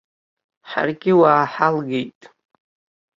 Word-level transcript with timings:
Ҳаргьы 0.69 1.13
уааҳалгеит! 1.19 2.21